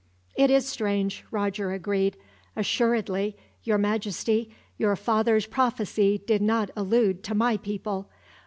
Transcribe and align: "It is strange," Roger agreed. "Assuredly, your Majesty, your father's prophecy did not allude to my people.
"It 0.35 0.49
is 0.49 0.67
strange," 0.67 1.23
Roger 1.29 1.73
agreed. 1.73 2.17
"Assuredly, 2.55 3.37
your 3.61 3.77
Majesty, 3.77 4.49
your 4.75 4.95
father's 4.95 5.45
prophecy 5.45 6.17
did 6.25 6.41
not 6.41 6.71
allude 6.75 7.21
to 7.25 7.35
my 7.35 7.55
people. 7.55 8.09